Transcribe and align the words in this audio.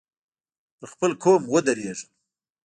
پر 0.79 0.87
خپل 0.91 1.11
قول 1.23 1.41
ودرېږم. 1.53 2.09